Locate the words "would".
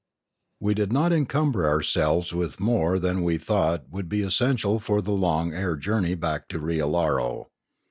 3.91-4.09